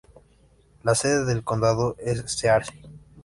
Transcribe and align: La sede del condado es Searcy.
La 0.81 0.95
sede 0.95 1.25
del 1.25 1.43
condado 1.43 1.95
es 1.99 2.23
Searcy. 2.25 2.73